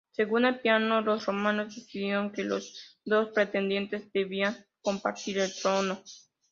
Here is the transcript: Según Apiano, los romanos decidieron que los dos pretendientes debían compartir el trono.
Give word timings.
Según 0.13 0.45
Apiano, 0.45 1.01
los 1.01 1.27
romanos 1.27 1.75
decidieron 1.75 2.31
que 2.31 2.43
los 2.43 2.97
dos 3.05 3.29
pretendientes 3.35 4.11
debían 4.11 4.57
compartir 4.81 5.37
el 5.37 5.53
trono. 5.53 6.01